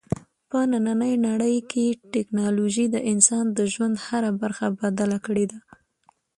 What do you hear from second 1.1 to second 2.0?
نړۍ کې